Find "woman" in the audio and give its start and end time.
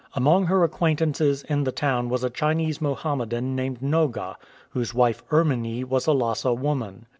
6.55-7.05